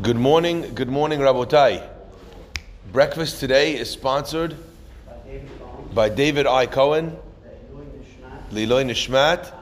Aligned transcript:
Good 0.00 0.16
morning, 0.16 0.74
good 0.74 0.88
morning, 0.88 1.20
Rabotai. 1.20 1.86
Breakfast 2.92 3.40
today 3.40 3.76
is 3.76 3.90
sponsored 3.90 4.56
by 5.92 6.08
David 6.08 6.46
I. 6.46 6.64
Cohen, 6.64 7.14
Liloy 8.50 8.86
Nishmat, 8.86 9.52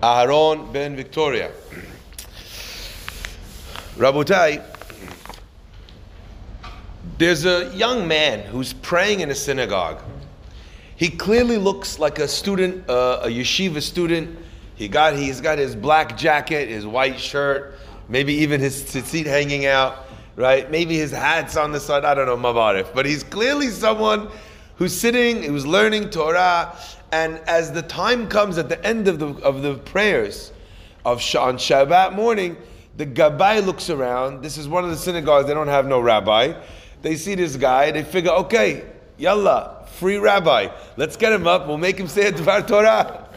Aharon 0.00 0.72
Ben 0.72 0.96
Victoria. 0.96 1.52
Rabotai, 3.96 4.64
there's 7.18 7.44
a 7.44 7.70
young 7.74 8.08
man 8.08 8.40
who's 8.40 8.72
praying 8.72 9.20
in 9.20 9.30
a 9.30 9.34
synagogue. 9.34 10.00
He 10.96 11.10
clearly 11.10 11.58
looks 11.58 11.98
like 11.98 12.18
a 12.18 12.26
student, 12.26 12.88
uh, 12.88 13.20
a 13.24 13.28
yeshiva 13.28 13.82
student. 13.82 14.38
He 14.76 14.88
got, 14.88 15.14
he's 15.14 15.42
got 15.42 15.58
his 15.58 15.76
black 15.76 16.16
jacket, 16.16 16.70
his 16.70 16.86
white 16.86 17.20
shirt, 17.20 17.78
maybe 18.08 18.32
even 18.34 18.60
his 18.60 18.82
tzitzit 18.82 19.26
hanging 19.26 19.66
out, 19.66 20.06
right? 20.36 20.70
Maybe 20.70 20.96
his 20.96 21.10
hat's 21.10 21.56
on 21.56 21.72
the 21.72 21.80
side. 21.80 22.04
I 22.04 22.14
don't 22.14 22.26
know, 22.26 22.36
mavarif. 22.36 22.94
But 22.94 23.06
he's 23.06 23.22
clearly 23.22 23.68
someone 23.68 24.28
who's 24.76 24.98
sitting, 24.98 25.42
who's 25.42 25.66
learning 25.66 26.10
Torah, 26.10 26.76
and 27.12 27.38
as 27.46 27.72
the 27.72 27.82
time 27.82 28.28
comes 28.28 28.58
at 28.58 28.68
the 28.68 28.84
end 28.86 29.08
of 29.08 29.18
the 29.18 29.28
of 29.42 29.62
the 29.62 29.74
prayers 29.74 30.52
of 31.04 31.18
on 31.36 31.56
Shabbat 31.56 32.14
morning, 32.14 32.56
the 32.96 33.06
gabbai 33.06 33.64
looks 33.64 33.90
around. 33.90 34.42
This 34.42 34.58
is 34.58 34.68
one 34.68 34.84
of 34.84 34.90
the 34.90 34.96
synagogues; 34.96 35.46
they 35.46 35.54
don't 35.54 35.68
have 35.68 35.86
no 35.86 36.00
rabbi. 36.00 36.54
They 37.02 37.16
see 37.16 37.34
this 37.36 37.56
guy, 37.56 37.92
they 37.92 38.02
figure, 38.02 38.32
okay, 38.32 38.84
yalla, 39.18 39.86
free 39.98 40.16
rabbi. 40.16 40.68
Let's 40.96 41.16
get 41.16 41.32
him 41.32 41.46
up. 41.46 41.68
We'll 41.68 41.78
make 41.78 41.96
him 41.96 42.08
say 42.08 42.26
a 42.26 42.32
Dvar 42.32 42.66
Torah. 42.66 43.27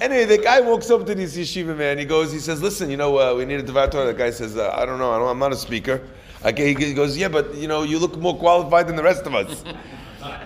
Anyway, 0.00 0.24
the 0.24 0.38
guy 0.38 0.60
walks 0.60 0.90
up 0.90 1.06
to 1.06 1.14
this 1.14 1.36
yeshiva 1.36 1.76
man. 1.76 1.98
He 1.98 2.04
goes, 2.04 2.32
he 2.32 2.38
says, 2.38 2.62
"Listen, 2.62 2.90
you 2.90 2.96
know, 2.96 3.18
uh, 3.18 3.34
we 3.34 3.44
need 3.44 3.60
a 3.60 3.62
Dvar 3.62 3.90
Torah." 3.90 4.06
The 4.06 4.14
guy 4.14 4.30
says, 4.30 4.56
uh, 4.56 4.70
"I 4.74 4.84
don't 4.86 4.98
know. 4.98 5.12
I 5.12 5.30
am 5.30 5.38
not 5.38 5.52
a 5.52 5.56
speaker." 5.56 6.02
Okay, 6.44 6.74
he 6.74 6.94
goes, 6.94 7.16
"Yeah, 7.16 7.28
but 7.28 7.54
you 7.54 7.68
know, 7.68 7.82
you 7.82 7.98
look 7.98 8.16
more 8.16 8.36
qualified 8.36 8.86
than 8.88 8.96
the 8.96 9.02
rest 9.02 9.26
of 9.26 9.34
us." 9.34 9.64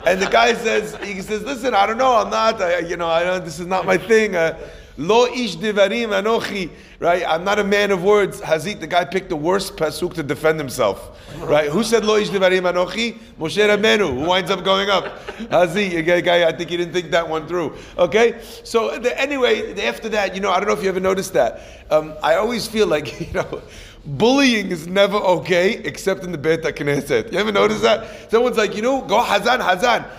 and 0.06 0.20
the 0.20 0.26
guy 0.30 0.54
says, 0.54 0.96
"He 1.02 1.20
says, 1.20 1.42
listen, 1.42 1.74
I 1.74 1.86
don't 1.86 1.98
know. 1.98 2.16
I'm 2.16 2.30
not. 2.30 2.60
I, 2.60 2.78
you 2.80 2.96
know, 2.96 3.08
I 3.08 3.24
don't. 3.24 3.44
This 3.44 3.58
is 3.58 3.66
not 3.66 3.86
my 3.86 3.98
thing." 3.98 4.36
Uh, 4.36 4.58
Lo 5.00 5.24
ish 5.24 5.56
divarim 5.56 6.10
anochi, 6.10 6.68
right? 6.98 7.24
I'm 7.26 7.42
not 7.42 7.58
a 7.58 7.64
man 7.64 7.90
of 7.90 8.04
words. 8.04 8.38
Hazit, 8.42 8.80
the 8.80 8.86
guy 8.86 9.06
picked 9.06 9.30
the 9.30 9.36
worst 9.36 9.74
pasuk 9.76 10.12
to 10.12 10.22
defend 10.22 10.60
himself, 10.60 11.18
right? 11.38 11.70
Who 11.70 11.82
said 11.82 12.04
lo 12.04 12.16
ish 12.16 12.28
divarim 12.28 12.70
anochi? 12.70 13.16
Moshe 13.38 13.66
Rabbeinu, 13.66 14.12
who 14.12 14.26
winds 14.28 14.50
up 14.50 14.62
going 14.62 14.90
up. 14.90 15.26
Hazit, 15.48 16.22
guy, 16.22 16.46
I 16.46 16.52
think 16.52 16.68
he 16.68 16.76
didn't 16.76 16.92
think 16.92 17.10
that 17.12 17.26
one 17.26 17.48
through. 17.48 17.78
Okay, 17.96 18.42
so 18.62 18.98
the, 18.98 19.18
anyway, 19.18 19.72
after 19.86 20.10
that, 20.10 20.34
you 20.34 20.42
know, 20.42 20.50
I 20.50 20.60
don't 20.60 20.68
know 20.68 20.74
if 20.74 20.82
you 20.82 20.90
ever 20.90 21.00
noticed 21.00 21.32
that. 21.32 21.62
Um, 21.90 22.12
I 22.22 22.34
always 22.34 22.68
feel 22.68 22.86
like, 22.86 23.20
you 23.26 23.32
know. 23.32 23.62
Bullying 24.02 24.70
is 24.70 24.86
never 24.86 25.18
okay 25.18 25.74
except 25.84 26.24
in 26.24 26.32
the 26.32 26.38
Beit 26.38 26.62
HaKnesset. 26.62 27.32
You 27.32 27.38
ever 27.38 27.52
notice 27.52 27.82
that? 27.82 28.30
Someone's 28.30 28.56
like, 28.56 28.74
you 28.74 28.80
know, 28.80 29.02
go 29.02 29.22
Hazan, 29.22 29.60
Hazan 29.60 30.10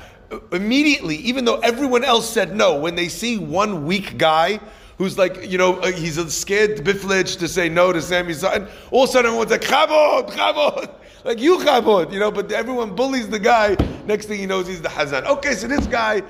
immediately, 0.52 1.18
even 1.18 1.46
though 1.46 1.60
everyone 1.60 2.04
else 2.04 2.30
said 2.30 2.56
no, 2.56 2.78
when 2.78 2.96
they 2.96 3.08
see 3.08 3.38
one 3.38 3.86
weak 3.86 4.18
guy 4.18 4.60
who's 4.98 5.18
like, 5.18 5.50
you 5.50 5.58
know, 5.58 5.78
uh, 5.80 5.92
he's 5.92 6.20
scared 6.32 6.78
biflage 6.78 7.40
to 7.40 7.48
say 7.48 7.68
no 7.68 7.92
to 7.92 8.02
Sammy 8.02 8.34
Sutton, 8.34 8.68
all 8.92 9.04
of 9.04 9.10
a 9.10 9.14
sudden 9.14 9.28
everyone's 9.28 9.52
like, 9.52 9.64
Chabod, 9.64 10.30
Chabod, 10.32 10.94
like 11.24 11.40
you 11.40 11.58
Chabod, 11.60 12.14
you 12.14 12.20
know, 12.20 12.32
but 12.32 12.52
everyone 12.52 12.96
bullies 12.96 13.28
the 13.28 13.40
guy. 13.40 13.76
Next 14.06 14.28
thing 14.28 14.40
he 14.40 14.46
knows, 14.46 14.68
he's 14.68 14.82
the 14.82 14.90
Hazan. 14.90 15.26
Okay, 15.26 15.54
so 15.54 15.68
this 15.68 15.88
guy, 15.88 16.22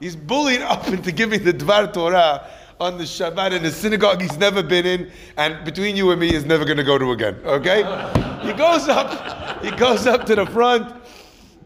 he's 0.00 0.16
bullied 0.16 0.62
up 0.62 0.88
into 0.88 1.12
giving 1.12 1.44
the 1.44 1.52
Dvar 1.52 1.92
Torah 1.92 2.48
on 2.78 2.98
the 2.98 3.04
Shabbat 3.04 3.52
in 3.52 3.64
a 3.64 3.70
synagogue 3.70 4.20
he's 4.20 4.36
never 4.36 4.62
been 4.62 4.84
in, 4.84 5.10
and 5.36 5.64
between 5.64 5.96
you 5.96 6.10
and 6.10 6.20
me, 6.20 6.28
he's 6.28 6.44
never 6.44 6.64
going 6.64 6.76
to 6.76 6.84
go 6.84 6.98
to 6.98 7.12
again. 7.12 7.36
Okay? 7.44 7.78
he 8.42 8.52
goes 8.52 8.88
up, 8.88 9.62
he 9.62 9.70
goes 9.70 10.06
up 10.06 10.26
to 10.26 10.34
the 10.34 10.46
front, 10.46 10.94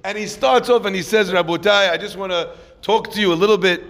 and 0.05 0.17
he 0.17 0.27
starts 0.27 0.69
off 0.69 0.85
and 0.87 0.97
he 0.97 1.03
says, 1.03 1.31
Rabotai, 1.31 1.91
I 1.91 1.97
just 1.97 2.17
want 2.17 2.33
to 2.33 2.55
talk 2.83 3.11
to 3.13 3.21
you 3.21 3.33
a 3.33 3.35
little 3.35 3.59
bit 3.59 3.85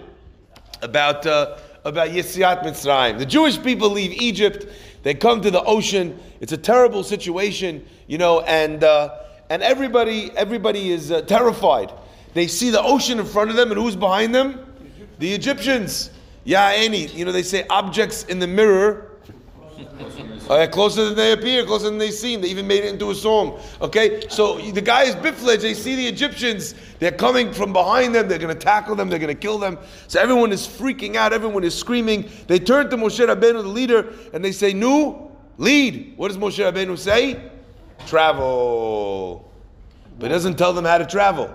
about, 0.81 1.25
uh, 1.25 1.57
about 1.85 2.09
Yetziat 2.09 2.63
Mitzrayim. 2.63 3.17
The 3.17 3.25
Jewish 3.25 3.61
people 3.61 3.89
leave 3.89 4.11
Egypt, 4.21 4.67
they 5.03 5.13
come 5.13 5.41
to 5.41 5.49
the 5.51 5.63
ocean. 5.63 6.19
It's 6.41 6.51
a 6.51 6.57
terrible 6.57 7.03
situation, 7.03 7.85
you 8.07 8.17
know, 8.17 8.41
and, 8.41 8.83
uh, 8.83 9.15
and 9.49 9.63
everybody, 9.63 10.31
everybody 10.35 10.91
is 10.91 11.11
uh, 11.11 11.21
terrified. 11.21 11.91
They 12.33 12.47
see 12.47 12.69
the 12.69 12.81
ocean 12.81 13.19
in 13.19 13.25
front 13.25 13.49
of 13.49 13.55
them, 13.55 13.71
and 13.71 13.79
who's 13.79 13.95
behind 13.95 14.33
them? 14.33 14.65
The 15.19 15.33
Egyptians. 15.33 16.11
Yeah, 16.43 16.71
any. 16.73 17.07
You 17.07 17.25
know, 17.25 17.31
they 17.31 17.43
say 17.43 17.65
objects 17.69 18.23
in 18.23 18.39
the 18.39 18.47
mirror 18.47 19.11
uh, 20.51 20.67
closer 20.67 21.05
than 21.05 21.15
they 21.15 21.31
appear, 21.31 21.65
closer 21.65 21.85
than 21.85 21.97
they 21.97 22.11
seem. 22.11 22.41
They 22.41 22.49
even 22.49 22.67
made 22.67 22.83
it 22.83 22.89
into 22.89 23.09
a 23.11 23.15
song. 23.15 23.59
Okay, 23.81 24.27
so 24.27 24.57
the 24.57 24.81
guy 24.81 25.03
is 25.03 25.15
biflage. 25.15 25.61
They 25.61 25.73
see 25.73 25.95
the 25.95 26.05
Egyptians. 26.05 26.75
They're 26.99 27.11
coming 27.11 27.53
from 27.53 27.71
behind 27.71 28.13
them. 28.13 28.27
They're 28.27 28.37
going 28.37 28.53
to 28.53 28.61
tackle 28.61 28.95
them. 28.95 29.09
They're 29.09 29.19
going 29.19 29.33
to 29.33 29.41
kill 29.41 29.57
them. 29.57 29.77
So 30.07 30.19
everyone 30.19 30.51
is 30.51 30.67
freaking 30.67 31.15
out. 31.15 31.31
Everyone 31.31 31.63
is 31.63 31.73
screaming. 31.73 32.29
They 32.47 32.59
turn 32.59 32.89
to 32.89 32.97
Moshe 32.97 33.25
Rabbeinu, 33.25 33.61
the 33.61 33.69
leader, 33.69 34.13
and 34.33 34.43
they 34.43 34.51
say, 34.51 34.73
"Nu, 34.73 35.31
lead." 35.57 36.15
What 36.17 36.27
does 36.27 36.37
Moshe 36.37 36.59
Rabbeinu 36.59 36.97
say? 36.97 37.49
Travel. 38.05 39.49
But 40.19 40.25
he 40.27 40.33
doesn't 40.33 40.57
tell 40.57 40.73
them 40.73 40.83
how 40.83 40.97
to 40.97 41.05
travel. 41.05 41.49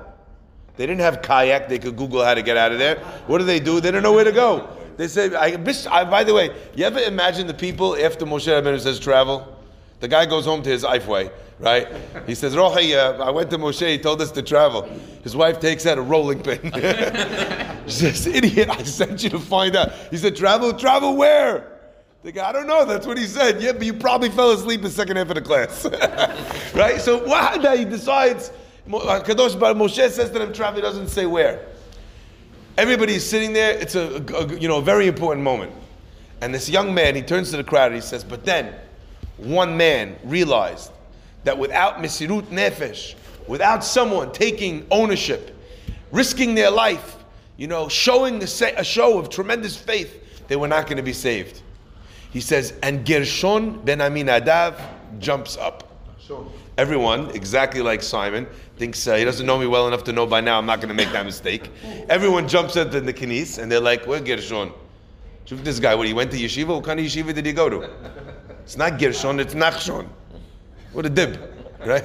They 0.78 0.86
didn't 0.86 1.02
have 1.02 1.20
kayak. 1.20 1.68
They 1.68 1.78
could 1.78 1.96
Google 1.96 2.24
how 2.24 2.32
to 2.32 2.42
get 2.42 2.56
out 2.56 2.72
of 2.72 2.78
there. 2.78 2.98
What 3.26 3.38
do 3.38 3.44
they 3.44 3.60
do? 3.60 3.78
They 3.80 3.90
don't 3.90 4.02
know 4.02 4.12
where 4.14 4.24
to 4.24 4.32
go. 4.32 4.68
They 4.96 5.08
say, 5.08 5.34
I, 5.34 5.56
I, 5.90 6.04
by 6.04 6.24
the 6.24 6.32
way, 6.32 6.54
you 6.74 6.84
ever 6.84 6.98
imagine 7.00 7.46
the 7.46 7.54
people 7.54 7.96
after 7.96 8.24
Moshe 8.24 8.46
Rabbeinu 8.46 8.80
says 8.80 8.98
travel? 8.98 9.56
The 10.00 10.08
guy 10.08 10.26
goes 10.26 10.44
home 10.44 10.62
to 10.62 10.70
his 10.70 10.84
ifway, 10.84 11.30
right? 11.58 11.88
He 12.26 12.34
says, 12.34 12.54
Rohi, 12.54 12.96
uh, 12.96 13.22
I 13.22 13.30
went 13.30 13.50
to 13.50 13.58
Moshe, 13.58 13.86
he 13.86 13.98
told 13.98 14.20
us 14.20 14.30
to 14.32 14.42
travel. 14.42 14.82
His 15.22 15.34
wife 15.36 15.60
takes 15.60 15.86
out 15.86 15.98
a 15.98 16.02
rolling 16.02 16.42
pin. 16.42 16.60
she 17.86 17.90
says, 17.90 18.26
idiot, 18.26 18.68
I 18.70 18.82
sent 18.82 19.22
you 19.22 19.30
to 19.30 19.38
find 19.38 19.76
out. 19.76 19.92
He 20.10 20.16
said, 20.16 20.36
travel, 20.36 20.72
travel 20.74 21.16
where? 21.16 21.72
The 22.22 22.32
guy, 22.32 22.48
I 22.48 22.52
don't 22.52 22.66
know, 22.66 22.84
that's 22.84 23.06
what 23.06 23.18
he 23.18 23.24
said. 23.24 23.62
Yeah, 23.62 23.72
but 23.72 23.84
you 23.84 23.94
probably 23.94 24.30
fell 24.30 24.50
asleep 24.50 24.82
the 24.82 24.90
second 24.90 25.16
half 25.16 25.28
of 25.28 25.36
the 25.36 25.40
class. 25.42 25.84
right? 26.74 27.00
So 27.00 27.20
Wahda, 27.20 27.78
he 27.78 27.84
decides, 27.84 28.50
uh, 28.88 29.20
Kadosh 29.24 29.58
Bar 29.58 29.74
Moshe 29.74 30.10
says 30.10 30.30
to 30.30 30.38
them, 30.38 30.52
travel, 30.52 30.76
he 30.76 30.82
doesn't 30.82 31.08
say 31.08 31.26
where. 31.26 31.66
Everybody's 32.78 33.24
sitting 33.24 33.52
there. 33.52 33.72
It's 33.78 33.94
a, 33.94 34.22
a, 34.34 34.58
you 34.58 34.68
know 34.68 34.78
a 34.78 34.82
very 34.82 35.06
important 35.06 35.42
moment. 35.42 35.72
And 36.42 36.54
this 36.54 36.68
young 36.68 36.94
man, 36.94 37.14
he 37.14 37.22
turns 37.22 37.50
to 37.50 37.56
the 37.56 37.64
crowd 37.64 37.92
and 37.92 37.94
he 37.94 38.00
says, 38.00 38.22
"But 38.22 38.44
then, 38.44 38.74
one 39.38 39.76
man 39.76 40.16
realized 40.24 40.92
that 41.44 41.56
without 41.56 41.98
mesirut 41.98 42.44
nefesh, 42.44 43.14
without 43.46 43.82
someone 43.82 44.32
taking 44.32 44.86
ownership, 44.90 45.56
risking 46.10 46.54
their 46.54 46.70
life, 46.70 47.16
you 47.56 47.66
know, 47.66 47.88
showing 47.88 48.42
a 48.42 48.84
show 48.84 49.18
of 49.18 49.30
tremendous 49.30 49.76
faith, 49.76 50.46
they 50.48 50.56
were 50.56 50.68
not 50.68 50.84
going 50.84 50.98
to 50.98 51.02
be 51.02 51.14
saved." 51.14 51.62
He 52.30 52.42
says, 52.42 52.74
and 52.82 53.06
Gershon 53.06 53.80
ben 53.82 54.00
Aminadav 54.00 54.78
jumps 55.18 55.56
up. 55.56 55.84
Everyone, 56.78 57.30
exactly 57.30 57.80
like 57.80 58.02
Simon, 58.02 58.46
thinks 58.76 59.06
uh, 59.06 59.16
he 59.16 59.24
doesn't 59.24 59.46
know 59.46 59.58
me 59.58 59.66
well 59.66 59.88
enough 59.88 60.04
to 60.04 60.12
know 60.12 60.26
by 60.26 60.42
now 60.42 60.58
I'm 60.58 60.66
not 60.66 60.80
going 60.80 60.88
to 60.88 60.94
make 60.94 61.10
that 61.12 61.24
mistake. 61.24 61.70
Everyone 62.10 62.46
jumps 62.46 62.76
at 62.76 62.92
the 62.92 63.00
kinis 63.14 63.58
and 63.58 63.72
they're 63.72 63.80
like, 63.80 64.06
"Where 64.06 64.20
Gershon?" 64.20 64.72
This 65.48 65.78
guy, 65.78 65.94
what 65.94 66.06
he 66.06 66.12
went 66.12 66.30
to 66.32 66.36
yeshiva? 66.36 66.68
What 66.68 66.84
kind 66.84 67.00
of 67.00 67.06
yeshiva 67.06 67.32
did 67.32 67.46
he 67.46 67.52
go 67.52 67.70
to? 67.70 67.88
It's 68.62 68.76
not 68.76 68.98
Gershon, 68.98 69.40
it's 69.40 69.54
Nachshon. 69.54 70.06
What 70.92 71.06
a 71.06 71.10
dib, 71.10 71.38
right? 71.86 72.02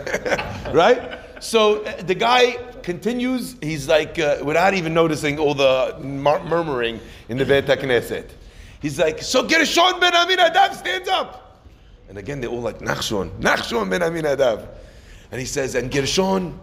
right? 0.73 1.19
So 1.43 1.83
uh, 1.83 2.03
the 2.03 2.15
guy 2.15 2.51
continues. 2.83 3.55
He's 3.61 3.87
like, 3.87 4.19
uh, 4.19 4.37
without 4.43 4.73
even 4.73 4.93
noticing 4.93 5.39
all 5.39 5.53
the 5.53 5.97
mur- 6.01 6.43
murmuring 6.43 6.99
in 7.29 7.37
the 7.37 7.45
Beit 7.45 7.65
Knesset. 7.65 8.29
He's 8.81 8.99
like, 8.99 9.21
so 9.21 9.43
Gershon 9.43 9.99
ben 9.99 10.13
Aminadav 10.13 10.75
stands 10.75 11.09
up. 11.09 11.50
And 12.11 12.17
again, 12.17 12.41
they're 12.41 12.49
all 12.49 12.59
like, 12.59 12.79
Nachshon, 12.79 13.29
Nachshon 13.39 13.89
ben 13.89 14.01
Aminadav. 14.01 14.67
And 15.31 15.39
he 15.39 15.45
says, 15.45 15.75
and 15.75 15.89
Gershon, 15.89 16.59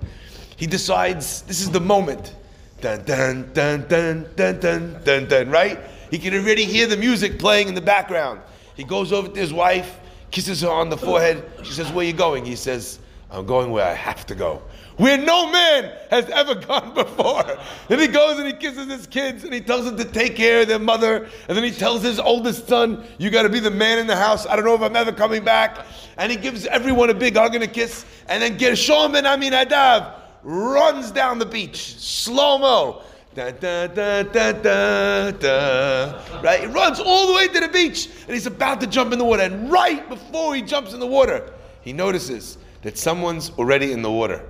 he 0.58 0.66
decides 0.66 1.40
this 1.40 1.62
is 1.62 1.70
the 1.70 1.80
moment. 1.80 2.34
Dun, 2.82 3.02
dun, 3.06 3.50
dun, 3.54 3.86
dun, 3.88 4.26
dun, 4.36 4.60
dun, 4.60 5.00
dun, 5.02 5.26
dun, 5.26 5.48
right? 5.48 5.80
He 6.10 6.18
can 6.18 6.34
already 6.34 6.66
hear 6.66 6.86
the 6.86 6.98
music 6.98 7.38
playing 7.38 7.68
in 7.68 7.74
the 7.74 7.80
background. 7.80 8.42
He 8.76 8.84
goes 8.84 9.10
over 9.10 9.28
to 9.28 9.40
his 9.40 9.54
wife, 9.54 9.98
kisses 10.30 10.60
her 10.60 10.68
on 10.68 10.90
the 10.90 10.98
forehead. 10.98 11.42
She 11.62 11.72
says, 11.72 11.90
Where 11.92 12.04
are 12.04 12.06
you 12.06 12.12
going? 12.12 12.44
He 12.44 12.54
says, 12.54 12.98
I'm 13.30 13.46
going 13.46 13.70
where 13.70 13.86
I 13.86 13.94
have 13.94 14.26
to 14.26 14.34
go 14.34 14.60
where 14.98 15.16
no 15.16 15.50
man 15.50 15.92
has 16.10 16.28
ever 16.28 16.54
gone 16.66 16.92
before. 16.92 17.58
And 17.88 18.00
he 18.00 18.08
goes 18.08 18.38
and 18.38 18.46
he 18.46 18.52
kisses 18.52 18.86
his 18.88 19.06
kids 19.06 19.44
and 19.44 19.54
he 19.54 19.60
tells 19.60 19.86
them 19.86 19.96
to 19.96 20.04
take 20.04 20.36
care 20.36 20.62
of 20.62 20.68
their 20.68 20.78
mother. 20.78 21.28
And 21.48 21.56
then 21.56 21.64
he 21.64 21.70
tells 21.70 22.02
his 22.02 22.18
oldest 22.20 22.68
son, 22.68 23.04
You 23.16 23.30
got 23.30 23.42
to 23.42 23.48
be 23.48 23.60
the 23.60 23.70
man 23.70 23.98
in 23.98 24.06
the 24.06 24.16
house. 24.16 24.46
I 24.46 24.56
don't 24.56 24.64
know 24.64 24.74
if 24.74 24.82
I'm 24.82 24.96
ever 24.96 25.12
coming 25.12 25.42
back. 25.42 25.86
And 26.18 26.30
he 26.30 26.36
gives 26.36 26.66
everyone 26.66 27.10
a 27.10 27.14
big 27.14 27.36
hug 27.36 27.54
and 27.54 27.64
a 27.64 27.68
kiss. 27.68 28.04
And 28.28 28.42
then 28.42 28.58
Gershon 28.58 29.12
ben 29.12 29.24
Aminadav 29.24 30.14
runs 30.42 31.10
down 31.10 31.38
the 31.38 31.46
beach, 31.46 31.96
slow 31.98 32.58
mo. 32.58 33.02
Da, 33.34 33.52
da, 33.52 33.86
da, 33.86 34.24
da, 34.24 34.52
da, 34.52 35.30
da. 35.30 36.40
Right? 36.42 36.60
He 36.60 36.66
runs 36.66 36.98
all 36.98 37.28
the 37.28 37.34
way 37.34 37.46
to 37.46 37.60
the 37.60 37.68
beach 37.68 38.08
and 38.26 38.34
he's 38.34 38.46
about 38.46 38.80
to 38.80 38.86
jump 38.88 39.12
in 39.12 39.18
the 39.18 39.24
water. 39.24 39.42
And 39.42 39.70
right 39.70 40.08
before 40.08 40.56
he 40.56 40.62
jumps 40.62 40.92
in 40.92 40.98
the 40.98 41.06
water, 41.06 41.52
he 41.82 41.92
notices 41.92 42.58
that 42.82 42.98
someone's 42.98 43.50
already 43.50 43.92
in 43.92 44.02
the 44.02 44.10
water. 44.10 44.44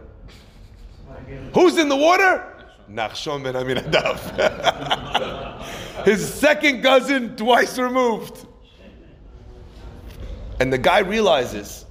Who's 1.55 1.79
in 1.79 1.89
the 1.89 1.97
water? 1.97 2.45
Nachshon 2.91 3.43
ben 3.43 3.55
Aminadav. 3.55 4.19
His 6.05 6.33
second 6.33 6.83
cousin, 6.83 7.37
twice 7.37 7.79
removed. 7.79 8.47
And 10.61 10.73
the 10.73 10.79
guy 10.79 11.01
realizes 11.01 11.85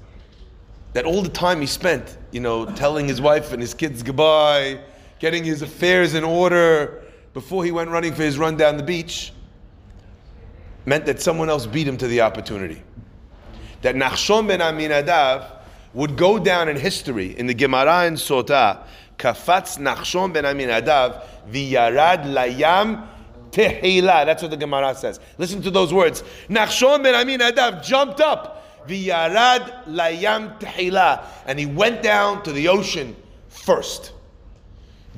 that 0.93 1.05
all 1.05 1.21
the 1.21 1.29
time 1.29 1.61
he 1.61 1.67
spent, 1.67 2.17
you 2.31 2.39
know, 2.39 2.65
telling 2.65 3.07
his 3.07 3.21
wife 3.21 3.53
and 3.53 3.61
his 3.61 3.73
kids 3.73 4.01
goodbye, 4.03 4.79
getting 5.19 5.43
his 5.43 5.61
affairs 5.61 6.15
in 6.15 6.23
order 6.23 7.03
before 7.33 7.63
he 7.63 7.71
went 7.71 7.89
running 7.89 8.13
for 8.13 8.23
his 8.23 8.37
run 8.37 8.57
down 8.57 8.77
the 8.77 8.83
beach, 8.83 9.31
meant 10.85 11.05
that 11.05 11.21
someone 11.21 11.49
else 11.49 11.65
beat 11.65 11.87
him 11.87 11.97
to 11.97 12.07
the 12.07 12.21
opportunity. 12.21 12.81
That 13.83 13.95
Nachshon 13.95 14.47
ben 14.47 14.59
Aminadav 14.59 15.51
would 15.93 16.17
go 16.17 16.39
down 16.39 16.69
in 16.69 16.77
history 16.77 17.37
in 17.37 17.47
the 17.47 17.53
Gemara 17.53 18.05
and 18.05 18.17
Sota, 18.17 18.83
Kafatz 19.17 19.77
Nachshon 19.77 20.33
ben 20.33 20.43
Aminadav, 20.43 21.23
v'yarad 21.49 22.25
layam 22.25 23.07
tehila. 23.51 24.25
That's 24.25 24.41
what 24.41 24.51
the 24.51 24.57
Gemara 24.57 24.95
says. 24.95 25.19
Listen 25.37 25.61
to 25.61 25.71
those 25.71 25.93
words. 25.93 26.23
Nachshon 26.49 27.03
ben 27.03 27.13
Aminadav 27.13 27.83
jumped 27.83 28.21
up, 28.21 28.87
v'yarad 28.87 29.85
layam 29.85 30.59
tehila, 30.59 31.23
and 31.45 31.57
he 31.57 31.65
went 31.65 32.01
down 32.03 32.43
to 32.43 32.51
the 32.51 32.67
ocean 32.67 33.15
first. 33.49 34.13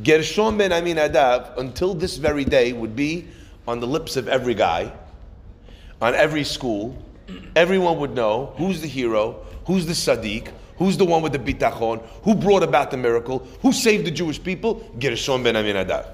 Gershon 0.04 0.58
ben 0.58 0.72
Aminadav, 0.72 1.58
until 1.58 1.94
this 1.94 2.18
very 2.18 2.46
day, 2.46 2.74
would 2.74 2.96
be 2.96 3.28
on 3.68 3.80
the 3.80 3.88
lips 3.88 4.16
of 4.16 4.28
every 4.28 4.54
guy 4.54 4.92
on 6.02 6.16
every 6.16 6.44
school. 6.44 6.98
Everyone 7.56 8.00
would 8.00 8.16
know 8.16 8.54
who's 8.58 8.82
the 8.82 8.88
hero, 8.88 9.46
who's 9.66 9.86
the 9.86 9.94
Sadiq, 9.94 10.52
who's 10.80 10.98
the 10.98 11.06
one 11.06 11.22
with 11.22 11.34
the 11.34 11.40
bitachon, 11.40 12.04
who 12.24 12.34
brought 12.34 12.64
about 12.64 12.90
the 12.90 12.98
miracle, 12.98 13.48
who 13.62 13.72
saved 13.72 14.08
the 14.08 14.12
Jewish 14.12 14.42
people, 14.42 14.76
Gershon 15.00 15.44
ben 15.44 15.54
Aminadav. 15.54 16.08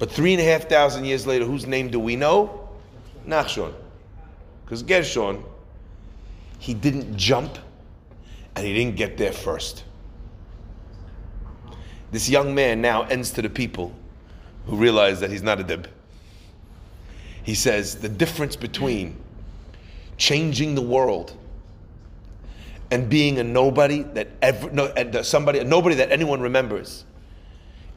But 0.00 0.10
three 0.10 0.32
and 0.32 0.42
a 0.42 0.44
half 0.44 0.68
thousand 0.68 1.04
years 1.04 1.24
later, 1.24 1.44
whose 1.44 1.66
name 1.66 1.88
do 1.88 2.00
we 2.00 2.16
know? 2.16 2.68
Nachshon. 3.26 3.72
Because 4.64 4.82
Gershon, 4.82 5.44
he 6.58 6.74
didn't 6.74 7.16
jump 7.16 7.56
and 8.56 8.66
he 8.66 8.74
didn't 8.74 8.96
get 8.96 9.16
there 9.16 9.32
first. 9.32 9.84
This 12.10 12.28
young 12.28 12.52
man 12.52 12.80
now 12.80 13.02
ends 13.04 13.30
to 13.32 13.42
the 13.42 13.48
people 13.48 13.94
who 14.66 14.76
realize 14.76 15.20
that 15.20 15.30
he's 15.30 15.42
not 15.42 15.60
a 15.60 15.62
dib 15.62 15.88
he 17.42 17.54
says 17.54 17.96
the 17.96 18.08
difference 18.08 18.56
between 18.56 19.16
changing 20.16 20.74
the 20.74 20.82
world 20.82 21.36
and 22.92 23.08
being 23.08 23.38
a 23.38 23.42
nobody 23.42 24.02
that 24.02 24.28
ever 24.42 24.70
no, 24.70 24.92
somebody 25.22 25.58
a 25.60 25.64
nobody 25.64 25.96
that 25.96 26.12
anyone 26.12 26.42
remembers 26.42 27.06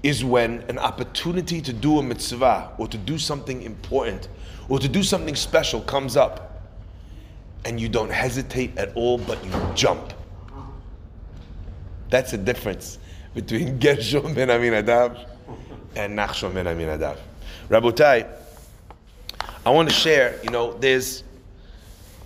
is 0.03 0.23
when 0.23 0.63
an 0.69 0.79
opportunity 0.79 1.59
to 1.61 1.73
do 1.73 1.99
a 1.99 2.03
mitzvah 2.03 2.71
or 2.77 2.87
to 2.87 2.97
do 2.97 3.17
something 3.17 3.61
important 3.63 4.29
or 4.69 4.79
to 4.79 4.87
do 4.87 5.03
something 5.03 5.35
special 5.35 5.81
comes 5.81 6.15
up 6.15 6.63
and 7.65 7.77
you 7.77 7.89
don't 7.89 8.09
hesitate 8.09 8.77
at 8.77 8.95
all 8.95 9.17
but 9.17 9.43
you 9.43 9.51
jump. 9.75 10.13
That's 12.09 12.31
the 12.31 12.37
difference 12.37 12.97
between 13.33 13.77
Gershon 13.79 14.33
ben 14.33 14.47
Aminadav 14.47 15.27
and 15.97 16.17
Nachshon 16.17 16.53
ben 16.53 16.67
Aminadav 16.67 17.17
Rabotai 17.67 18.29
I 19.65 19.71
want 19.71 19.89
to 19.89 19.95
share, 19.95 20.39
you 20.41 20.51
know, 20.51 20.71
there's 20.77 21.25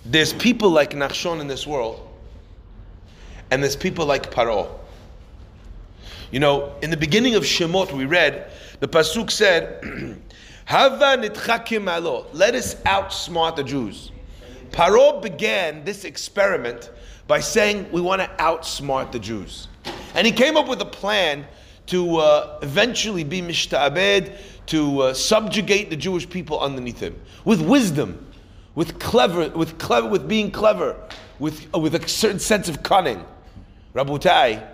there's 0.04 0.32
people 0.32 0.70
like 0.70 0.90
Nachshon 0.90 1.40
in 1.40 1.48
this 1.48 1.66
world, 1.66 2.06
and 3.50 3.62
there's 3.62 3.76
people 3.76 4.06
like 4.06 4.30
Paro. 4.30 4.68
You 6.30 6.38
know, 6.38 6.74
in 6.80 6.90
the 6.90 6.96
beginning 6.96 7.34
of 7.34 7.42
Shemot, 7.42 7.92
we 7.92 8.04
read 8.04 8.50
the 8.78 8.86
pasuk 8.86 9.30
said, 9.30 9.82
"Hava 10.64 11.20
nitchakim 11.20 11.88
alo." 11.88 12.26
Let 12.32 12.54
us 12.54 12.76
outsmart 12.86 13.56
the 13.56 13.64
Jews. 13.64 14.12
Paro 14.70 15.20
began 15.20 15.84
this 15.84 16.04
experiment 16.04 16.90
by 17.26 17.40
saying, 17.40 17.90
"We 17.90 18.00
want 18.00 18.22
to 18.22 18.28
outsmart 18.38 19.10
the 19.10 19.18
Jews," 19.18 19.66
and 20.14 20.26
he 20.26 20.32
came 20.32 20.56
up 20.56 20.68
with 20.68 20.80
a 20.80 20.86
plan 20.86 21.46
to 21.86 22.18
uh, 22.18 22.58
eventually 22.62 23.24
be 23.24 23.42
mishtabed 23.42 24.38
to 24.66 25.00
uh, 25.00 25.14
subjugate 25.14 25.90
the 25.90 25.96
Jewish 25.96 26.30
people 26.30 26.60
underneath 26.60 27.00
him 27.00 27.20
with 27.44 27.60
wisdom, 27.60 28.24
with 28.76 29.00
clever, 29.00 29.48
with 29.48 29.76
clever, 29.78 30.08
with 30.08 30.28
being 30.28 30.52
clever, 30.52 30.96
with 31.40 31.66
uh, 31.74 31.78
with 31.80 31.96
a 31.96 32.08
certain 32.08 32.38
sense 32.38 32.68
of 32.68 32.84
cunning. 32.84 33.24
Rabutai. 33.94 34.66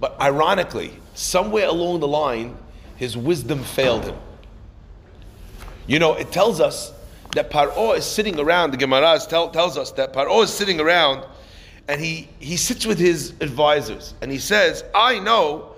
But 0.00 0.20
ironically, 0.20 0.92
somewhere 1.14 1.66
along 1.66 2.00
the 2.00 2.08
line, 2.08 2.56
his 2.96 3.16
wisdom 3.16 3.62
failed 3.62 4.04
him. 4.04 4.16
You 5.86 5.98
know, 5.98 6.14
it 6.14 6.32
tells 6.32 6.60
us 6.60 6.92
that 7.34 7.50
Paro 7.50 7.96
is 7.96 8.04
sitting 8.04 8.38
around. 8.38 8.70
The 8.70 8.76
Gemara 8.76 9.18
tell, 9.28 9.50
tells 9.50 9.76
us 9.76 9.90
that 9.92 10.12
Paro 10.12 10.42
is 10.42 10.50
sitting 10.50 10.80
around, 10.80 11.24
and 11.88 12.00
he 12.00 12.28
he 12.38 12.56
sits 12.56 12.86
with 12.86 12.98
his 12.98 13.34
advisors, 13.40 14.14
and 14.22 14.30
he 14.30 14.38
says, 14.38 14.84
"I 14.94 15.18
know." 15.18 15.70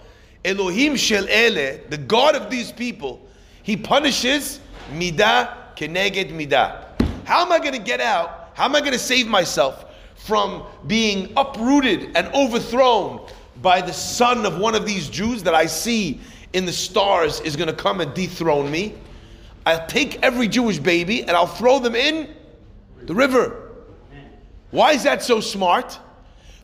Elohim 0.44 0.94
shel 0.94 1.26
ele, 1.28 1.81
the 1.88 1.98
God 1.98 2.37
of 2.37 2.50
these 2.50 2.70
people, 2.70 3.26
he 3.64 3.76
punishes 3.76 4.60
midah 4.93 5.75
keneged 5.76 6.31
midah. 6.31 6.84
How 7.25 7.44
am 7.44 7.50
I 7.50 7.58
going 7.58 7.72
to 7.72 7.81
get 7.81 8.00
out? 8.00 8.52
How 8.54 8.66
am 8.66 8.76
I 8.76 8.81
going 8.81 8.93
to 8.93 8.98
save 8.98 9.26
myself 9.26 9.86
from 10.26 10.64
being 10.88 11.32
uprooted 11.37 12.17
and 12.17 12.26
overthrown 12.34 13.25
by 13.62 13.81
the 13.81 13.93
son 13.93 14.44
of 14.44 14.58
one 14.58 14.75
of 14.75 14.84
these 14.84 15.08
Jews 15.08 15.44
that 15.44 15.55
I 15.55 15.67
see 15.67 16.20
in 16.52 16.67
the 16.67 16.73
stars 16.73 17.40
is 17.40 17.55
going 17.55 17.69
to 17.69 17.75
come 17.75 18.00
and 18.00 18.12
dethrone 18.12 18.69
me? 18.69 18.94
I'll 19.64 19.87
take 19.87 20.20
every 20.23 20.49
Jewish 20.49 20.81
baby 20.81 21.23
and 21.23 21.31
I'll 21.31 21.46
throw 21.46 21.78
them 21.78 21.94
in 21.94 22.34
the 23.02 23.14
river. 23.14 23.70
Why 24.73 24.93
is 24.93 25.05
that 25.05 25.23
so 25.23 25.40
smart? 25.40 25.99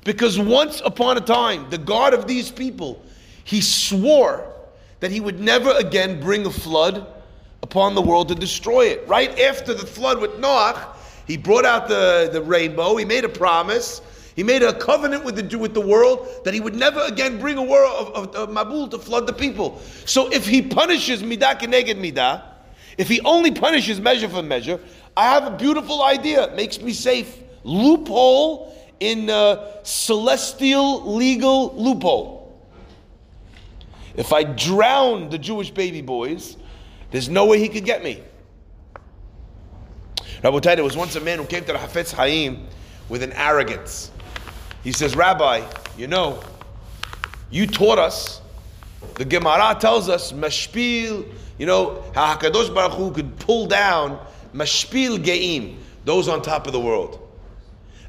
Because 0.05 0.41
once 0.41 0.83
upon 0.85 1.17
a 1.17 1.21
time, 1.21 1.71
the 1.71 1.79
God 1.79 2.15
of 2.15 2.27
these 2.27 2.51
people 2.51 3.01
he 3.45 3.61
swore 3.61 4.53
that 5.01 5.13
he 5.13 5.21
would 5.21 5.41
never 5.41 5.71
again 5.73 6.21
bring 6.21 6.47
a 6.47 6.51
flood 6.51 7.07
upon 7.63 7.95
the 7.95 8.03
world 8.03 8.29
to 8.29 8.35
destroy 8.35 8.87
it. 8.87 9.07
Right 9.07 9.39
after 9.39 9.73
the 9.73 9.87
flood 9.87 10.21
with 10.21 10.39
Noah, 10.41 10.97
he 11.27 11.37
brought 11.37 11.65
out 11.65 11.89
the, 11.89 12.31
the 12.33 12.43
rainbow, 12.43 12.97
he 12.97 13.05
made 13.05 13.25
a 13.25 13.29
promise, 13.29 14.01
he 14.35 14.43
made 14.43 14.63
a 14.63 14.73
covenant 14.73 15.25
with 15.25 15.37
the, 15.37 15.59
with 15.59 15.75
the 15.75 15.81
world 15.81 16.27
that 16.45 16.55
he 16.55 16.61
would 16.61 16.75
never 16.75 17.01
again 17.01 17.39
bring 17.39 17.59
a 17.59 17.63
world 17.63 18.09
of, 18.09 18.29
of, 18.29 18.35
of 18.35 18.49
Mabul 18.49 18.91
to 18.91 18.99
flood 18.99 19.27
the 19.27 19.33
people. 19.33 19.79
So 20.07 20.33
if 20.33 20.47
he 20.47 20.63
punishes 20.63 21.23
Midah 21.23 21.61
Keneged 21.61 21.97
Midah, 21.97 22.43
if 22.99 23.09
he 23.09 23.21
only 23.23 23.51
punishes 23.51 24.01
measure 24.01 24.29
for 24.29 24.43
measure, 24.43 24.81
I 25.17 25.25
have 25.25 25.45
a 25.45 25.57
beautiful 25.57 26.03
idea. 26.03 26.45
It 26.45 26.57
makes 26.57 26.81
me 26.81 26.93
safe. 26.93 27.39
Loophole 27.65 28.75
in 29.01 29.31
uh, 29.31 29.83
celestial 29.83 31.15
legal 31.15 31.75
loophole. 31.77 32.43
If 34.15 34.33
I 34.33 34.45
drown 34.45 35.31
the 35.31 35.39
Jewish 35.39 35.71
baby 35.71 36.03
boys, 36.03 36.57
there's 37.11 37.29
no 37.29 37.47
way 37.47 37.59
he 37.59 37.69
could 37.69 37.85
get 37.85 38.03
me. 38.03 38.23
Rabotai, 40.43 40.75
there 40.75 40.83
was 40.83 40.97
once 40.97 41.15
a 41.15 41.21
man 41.21 41.39
who 41.39 41.45
came 41.45 41.65
to 41.65 41.73
the 41.73 41.79
Hafetz 41.79 42.13
Haim 42.13 42.67
with 43.09 43.23
an 43.23 43.33
arrogance. 43.33 44.11
He 44.83 44.91
says, 44.91 45.15
Rabbi, 45.15 45.65
you 45.97 46.09
know, 46.09 46.43
you 47.51 47.67
taught 47.67 47.99
us, 47.99 48.41
the 49.15 49.25
Gemara 49.25 49.77
tells 49.79 50.09
us, 50.09 50.33
Mashpil, 50.33 51.33
you 51.59 51.67
know, 51.67 52.03
how 52.15 52.37
HaKadosh 52.37 52.75
Baruch 52.75 52.93
Hu 52.95 53.13
could 53.13 53.39
pull 53.39 53.67
down 53.67 54.19
Mashpil 54.53 55.23
Ge'im, 55.23 55.77
those 56.05 56.27
on 56.27 56.43
top 56.43 56.67
of 56.67 56.73
the 56.73 56.81
world. 56.81 57.21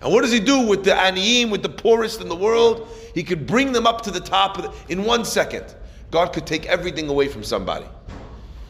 And 0.02 0.12
what 0.12 0.22
does 0.22 0.32
he 0.32 0.40
do 0.40 0.62
with 0.62 0.84
the 0.84 0.92
Aniyim, 0.92 1.52
with 1.52 1.62
the 1.62 1.70
poorest 1.70 2.20
in 2.20 2.30
the 2.30 2.36
world? 2.36 2.88
He 3.14 3.24
could 3.24 3.46
bring 3.46 3.72
them 3.72 3.86
up 3.86 4.02
to 4.02 4.12
the 4.12 4.20
top 4.20 4.58
the, 4.58 4.74
in 4.90 5.04
one 5.04 5.24
second. 5.24 5.76
God 6.10 6.34
could 6.34 6.48
take 6.48 6.66
everything 6.66 7.10
away 7.10 7.28
from 7.28 7.44
somebody. 7.44 7.86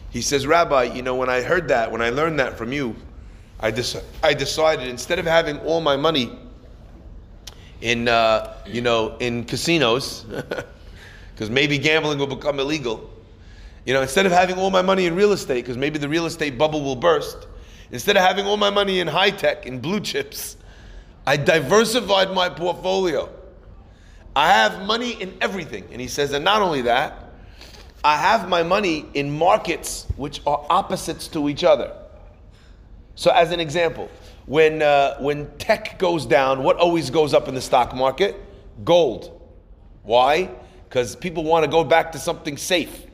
He 0.09 0.21
says, 0.21 0.45
Rabbi, 0.45 0.83
you 0.83 1.01
know, 1.01 1.15
when 1.15 1.29
I 1.29 1.41
heard 1.41 1.69
that, 1.69 1.91
when 1.91 2.01
I 2.01 2.09
learned 2.09 2.39
that 2.39 2.57
from 2.57 2.71
you, 2.71 2.95
I, 3.59 3.71
des- 3.71 4.01
I 4.21 4.33
decided 4.33 4.87
instead 4.87 5.19
of 5.19 5.25
having 5.25 5.59
all 5.59 5.81
my 5.81 5.95
money 5.95 6.31
in, 7.81 8.07
uh, 8.07 8.55
you 8.65 8.81
know, 8.81 9.17
in 9.19 9.43
casinos, 9.43 10.25
because 11.33 11.49
maybe 11.49 11.77
gambling 11.77 12.19
will 12.19 12.27
become 12.27 12.59
illegal. 12.59 13.09
You 13.85 13.93
know, 13.93 14.01
instead 14.01 14.25
of 14.25 14.31
having 14.31 14.57
all 14.57 14.69
my 14.69 14.81
money 14.81 15.05
in 15.05 15.15
real 15.15 15.33
estate, 15.33 15.63
because 15.63 15.77
maybe 15.77 15.99
the 15.99 16.07
real 16.07 16.25
estate 16.25 16.57
bubble 16.57 16.81
will 16.81 16.95
burst, 16.95 17.47
instead 17.91 18.15
of 18.15 18.23
having 18.23 18.45
all 18.45 18.57
my 18.57 18.69
money 18.69 18.99
in 18.99 19.07
high 19.07 19.31
tech, 19.31 19.65
in 19.65 19.79
blue 19.79 19.99
chips, 19.99 20.57
I 21.25 21.37
diversified 21.37 22.31
my 22.31 22.49
portfolio. 22.49 23.29
I 24.35 24.51
have 24.51 24.85
money 24.85 25.21
in 25.21 25.37
everything. 25.41 25.85
And 25.91 26.01
he 26.01 26.07
says, 26.07 26.33
and 26.33 26.43
not 26.43 26.61
only 26.61 26.81
that, 26.83 27.19
I 28.03 28.17
have 28.17 28.49
my 28.49 28.63
money 28.63 29.05
in 29.13 29.31
markets 29.31 30.05
which 30.17 30.41
are 30.45 30.65
opposites 30.69 31.27
to 31.29 31.49
each 31.49 31.63
other. 31.63 31.93
So, 33.15 33.31
as 33.31 33.51
an 33.51 33.59
example, 33.59 34.09
when, 34.45 34.81
uh, 34.81 35.17
when 35.19 35.49
tech 35.57 35.99
goes 35.99 36.25
down, 36.25 36.63
what 36.63 36.77
always 36.77 37.09
goes 37.09 37.33
up 37.33 37.47
in 37.47 37.55
the 37.55 37.61
stock 37.61 37.95
market? 37.95 38.35
Gold. 38.83 39.41
Why? 40.03 40.49
Because 40.89 41.15
people 41.15 41.43
want 41.43 41.63
to 41.63 41.71
go 41.71 41.83
back 41.83 42.11
to 42.13 42.19
something 42.19 42.57
safe. 42.57 43.05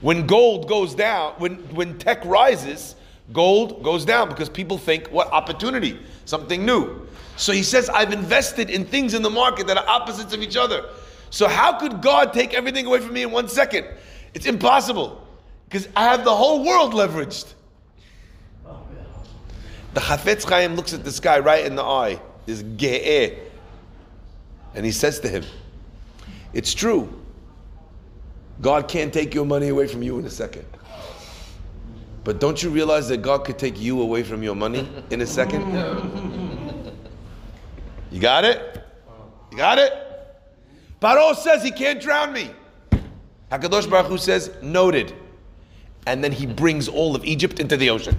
When 0.00 0.26
gold 0.26 0.68
goes 0.68 0.94
down, 0.94 1.34
when, 1.38 1.54
when 1.74 1.98
tech 1.98 2.24
rises, 2.24 2.96
gold 3.32 3.82
goes 3.82 4.04
down 4.04 4.28
because 4.28 4.48
people 4.48 4.78
think, 4.78 5.08
what 5.08 5.28
opportunity? 5.28 6.00
Something 6.24 6.64
new. 6.66 7.06
So 7.36 7.52
he 7.52 7.62
says, 7.62 7.88
I've 7.88 8.12
invested 8.12 8.70
in 8.70 8.84
things 8.84 9.14
in 9.14 9.22
the 9.22 9.30
market 9.30 9.66
that 9.68 9.76
are 9.76 9.88
opposites 9.88 10.32
of 10.34 10.42
each 10.42 10.56
other. 10.56 10.88
So 11.30 11.48
how 11.48 11.78
could 11.78 12.02
God 12.02 12.32
take 12.32 12.54
everything 12.54 12.86
away 12.86 13.00
from 13.00 13.12
me 13.12 13.22
in 13.22 13.30
one 13.30 13.48
second? 13.48 13.86
It's 14.34 14.46
impossible 14.46 15.26
because 15.68 15.88
I 15.96 16.04
have 16.04 16.24
the 16.24 16.34
whole 16.34 16.64
world 16.64 16.92
leveraged. 16.92 17.54
The 19.94 20.00
Chafetz 20.00 20.48
Chaim 20.48 20.74
looks 20.74 20.94
at 20.94 21.04
this 21.04 21.20
guy 21.20 21.38
right 21.38 21.66
in 21.66 21.76
the 21.76 21.82
eye, 21.82 22.20
this 22.46 22.62
ge'eh, 22.62 23.38
and 24.74 24.86
he 24.86 24.92
says 24.92 25.20
to 25.20 25.28
him, 25.28 25.44
It's 26.52 26.72
true. 26.72 27.20
God 28.60 28.88
can't 28.88 29.12
take 29.12 29.34
your 29.34 29.44
money 29.44 29.68
away 29.68 29.86
from 29.86 30.02
you 30.02 30.18
in 30.18 30.24
a 30.24 30.30
second. 30.30 30.64
But 32.24 32.38
don't 32.38 32.62
you 32.62 32.70
realize 32.70 33.08
that 33.08 33.18
God 33.18 33.44
could 33.44 33.58
take 33.58 33.80
you 33.80 34.00
away 34.00 34.22
from 34.22 34.42
your 34.42 34.54
money 34.54 34.88
in 35.10 35.20
a 35.20 35.26
second? 35.26 35.62
You 38.10 38.20
got 38.20 38.44
it? 38.44 38.84
You 39.50 39.56
got 39.56 39.78
it? 39.78 39.92
Paro 41.00 41.34
says 41.34 41.64
he 41.64 41.72
can't 41.72 42.00
drown 42.00 42.32
me. 42.32 42.50
Hakadosh 43.50 43.90
Baruch 43.90 44.06
Hu 44.06 44.18
says, 44.18 44.50
noted. 44.62 45.12
And 46.06 46.22
then 46.22 46.30
he 46.30 46.46
brings 46.46 46.88
all 46.88 47.16
of 47.16 47.24
Egypt 47.24 47.58
into 47.58 47.76
the 47.76 47.90
ocean. 47.90 48.18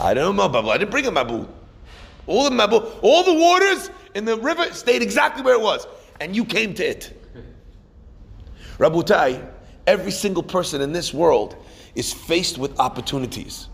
I 0.00 0.14
don't 0.14 0.34
know, 0.34 0.48
Mabul. 0.48 0.70
I 0.70 0.78
didn't 0.78 0.90
bring 0.90 1.06
a 1.06 1.12
Mabul. 1.12 1.46
All 2.26 2.44
the 2.44 2.50
Mabul, 2.50 2.98
all 3.02 3.22
the 3.22 3.34
waters 3.34 3.90
in 4.14 4.24
the 4.24 4.36
river 4.36 4.72
stayed 4.72 5.02
exactly 5.02 5.42
where 5.42 5.54
it 5.54 5.60
was. 5.60 5.86
And 6.20 6.34
you 6.34 6.44
came 6.44 6.74
to 6.74 6.84
it. 6.84 7.16
Rabutai, 8.78 9.46
every 9.86 10.10
single 10.10 10.42
person 10.42 10.80
in 10.80 10.92
this 10.92 11.12
world 11.12 11.54
is 11.94 12.12
faced 12.12 12.56
with 12.56 12.78
opportunities. 12.80 13.68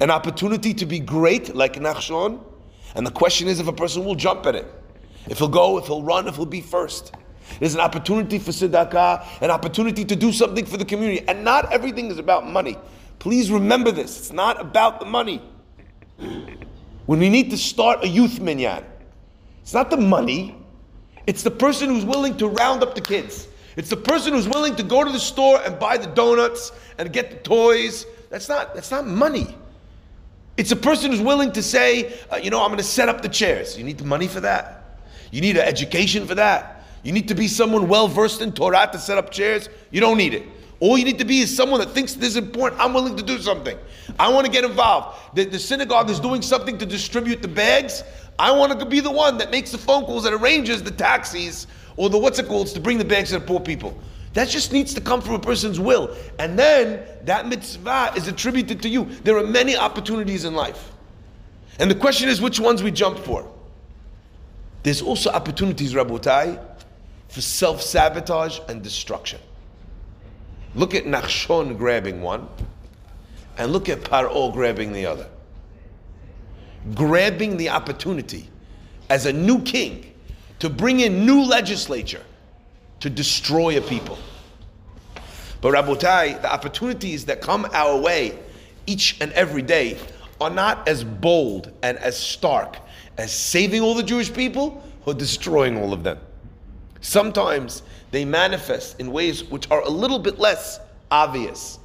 An 0.00 0.10
opportunity 0.10 0.74
to 0.74 0.86
be 0.86 0.98
great, 0.98 1.54
like 1.54 1.74
Nachshon, 1.74 2.42
and 2.96 3.06
the 3.06 3.10
question 3.10 3.46
is 3.46 3.60
if 3.60 3.68
a 3.68 3.72
person 3.72 4.04
will 4.04 4.16
jump 4.16 4.46
at 4.46 4.56
it. 4.56 4.66
If 5.28 5.38
he'll 5.38 5.48
go, 5.48 5.78
if 5.78 5.86
he'll 5.86 6.02
run, 6.02 6.26
if 6.26 6.36
he'll 6.36 6.46
be 6.46 6.60
first. 6.60 7.14
There's 7.58 7.74
an 7.74 7.80
opportunity 7.80 8.38
for 8.38 8.50
tzedakah, 8.50 9.42
an 9.42 9.50
opportunity 9.50 10.04
to 10.04 10.16
do 10.16 10.32
something 10.32 10.64
for 10.64 10.76
the 10.76 10.84
community. 10.84 11.26
And 11.28 11.44
not 11.44 11.72
everything 11.72 12.10
is 12.10 12.18
about 12.18 12.48
money. 12.48 12.76
Please 13.20 13.50
remember 13.50 13.92
this. 13.92 14.18
It's 14.18 14.32
not 14.32 14.60
about 14.60 14.98
the 14.98 15.06
money. 15.06 15.40
When 17.06 17.18
we 17.20 17.28
need 17.28 17.50
to 17.50 17.58
start 17.58 18.02
a 18.02 18.08
youth 18.08 18.40
minyan, 18.40 18.84
it's 19.62 19.74
not 19.74 19.90
the 19.90 19.98
money. 19.98 20.56
It's 21.26 21.42
the 21.42 21.50
person 21.50 21.90
who's 21.90 22.04
willing 22.04 22.36
to 22.38 22.48
round 22.48 22.82
up 22.82 22.94
the 22.94 23.00
kids. 23.00 23.46
It's 23.76 23.90
the 23.90 23.96
person 23.96 24.32
who's 24.32 24.48
willing 24.48 24.74
to 24.76 24.82
go 24.82 25.04
to 25.04 25.12
the 25.12 25.20
store 25.20 25.60
and 25.62 25.78
buy 25.78 25.98
the 25.98 26.06
donuts 26.06 26.72
and 26.98 27.12
get 27.12 27.30
the 27.30 27.36
toys. 27.36 28.06
That's 28.30 28.48
not, 28.48 28.74
that's 28.74 28.90
not 28.90 29.06
money. 29.06 29.54
It's 30.56 30.72
a 30.72 30.76
person 30.76 31.10
who's 31.10 31.20
willing 31.20 31.52
to 31.52 31.62
say, 31.62 32.14
uh, 32.30 32.36
you 32.36 32.50
know, 32.50 32.60
I'm 32.62 32.68
going 32.68 32.78
to 32.78 32.84
set 32.84 33.08
up 33.08 33.20
the 33.20 33.28
chairs. 33.28 33.76
You 33.78 33.84
need 33.84 33.98
the 33.98 34.04
money 34.04 34.28
for 34.28 34.40
that. 34.40 34.98
You 35.30 35.42
need 35.42 35.56
an 35.56 35.66
education 35.66 36.26
for 36.26 36.34
that. 36.36 36.84
You 37.02 37.12
need 37.12 37.28
to 37.28 37.34
be 37.34 37.48
someone 37.48 37.86
well 37.86 38.08
versed 38.08 38.40
in 38.40 38.52
Torah 38.52 38.88
to 38.92 38.98
set 38.98 39.18
up 39.18 39.30
chairs. 39.30 39.68
You 39.90 40.00
don't 40.00 40.16
need 40.16 40.34
it. 40.34 40.46
All 40.80 40.96
you 40.96 41.04
need 41.04 41.18
to 41.18 41.26
be 41.26 41.40
is 41.40 41.54
someone 41.54 41.78
that 41.80 41.90
thinks 41.90 42.14
this 42.14 42.30
is 42.30 42.36
important. 42.38 42.80
I'm 42.80 42.94
willing 42.94 43.14
to 43.16 43.22
do 43.22 43.38
something. 43.38 43.78
I 44.18 44.30
want 44.30 44.46
to 44.46 44.52
get 44.52 44.64
involved. 44.64 45.36
The, 45.36 45.44
the 45.44 45.58
synagogue 45.58 46.08
is 46.08 46.18
doing 46.18 46.40
something 46.40 46.78
to 46.78 46.86
distribute 46.86 47.42
the 47.42 47.48
bags. 47.48 48.02
I 48.38 48.50
want 48.50 48.78
to 48.80 48.86
be 48.86 49.00
the 49.00 49.10
one 49.10 49.36
that 49.38 49.50
makes 49.50 49.70
the 49.70 49.78
phone 49.78 50.04
calls 50.04 50.24
that 50.24 50.32
arranges 50.32 50.82
the 50.82 50.90
taxis 50.90 51.66
or 51.98 52.08
the 52.08 52.16
what's 52.16 52.38
it 52.38 52.48
called 52.48 52.68
to 52.68 52.80
bring 52.80 52.96
the 52.96 53.04
bags 53.04 53.28
to 53.30 53.38
the 53.38 53.44
poor 53.44 53.60
people. 53.60 53.96
That 54.32 54.48
just 54.48 54.72
needs 54.72 54.94
to 54.94 55.00
come 55.02 55.20
from 55.20 55.34
a 55.34 55.38
person's 55.38 55.78
will. 55.78 56.16
And 56.38 56.58
then 56.58 57.04
that 57.24 57.46
mitzvah 57.46 58.14
is 58.16 58.26
attributed 58.28 58.80
to 58.82 58.88
you. 58.88 59.04
There 59.24 59.36
are 59.36 59.46
many 59.46 59.76
opportunities 59.76 60.46
in 60.46 60.54
life. 60.54 60.92
And 61.78 61.90
the 61.90 61.94
question 61.94 62.28
is 62.30 62.40
which 62.40 62.58
ones 62.58 62.82
we 62.82 62.90
jump 62.90 63.18
for. 63.18 63.50
There's 64.82 65.02
also 65.02 65.30
opportunities, 65.30 65.92
Rabotai, 65.92 66.58
for 67.28 67.40
self 67.42 67.82
sabotage 67.82 68.60
and 68.68 68.82
destruction. 68.82 69.40
Look 70.74 70.94
at 70.94 71.04
Nachshon 71.04 71.76
grabbing 71.76 72.22
one, 72.22 72.48
and 73.58 73.72
look 73.72 73.88
at 73.88 74.00
Paro 74.00 74.52
grabbing 74.52 74.92
the 74.92 75.06
other. 75.06 75.28
Grabbing 76.94 77.56
the 77.56 77.68
opportunity 77.68 78.48
as 79.08 79.26
a 79.26 79.32
new 79.32 79.60
king 79.62 80.14
to 80.60 80.70
bring 80.70 81.00
in 81.00 81.26
new 81.26 81.42
legislature 81.42 82.22
to 83.00 83.10
destroy 83.10 83.76
a 83.78 83.80
people. 83.80 84.18
But 85.60 85.74
Rabotai, 85.74 86.40
the 86.40 86.52
opportunities 86.52 87.24
that 87.26 87.40
come 87.40 87.66
our 87.72 87.98
way 88.00 88.38
each 88.86 89.20
and 89.20 89.32
every 89.32 89.62
day 89.62 89.98
are 90.40 90.50
not 90.50 90.88
as 90.88 91.04
bold 91.04 91.72
and 91.82 91.98
as 91.98 92.18
stark 92.18 92.76
as 93.18 93.32
saving 93.32 93.82
all 93.82 93.94
the 93.94 94.02
Jewish 94.02 94.32
people 94.32 94.82
or 95.04 95.12
destroying 95.12 95.76
all 95.76 95.92
of 95.92 96.02
them. 96.02 96.18
Sometimes 97.00 97.82
they 98.10 98.24
manifest 98.24 99.00
in 99.00 99.12
ways 99.12 99.44
which 99.44 99.70
are 99.70 99.82
a 99.82 99.88
little 99.88 100.18
bit 100.18 100.38
less 100.38 100.80
obvious, 101.10 101.78